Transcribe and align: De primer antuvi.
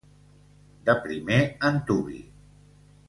De 0.87 0.95
primer 1.03 1.39
antuvi. 1.71 2.23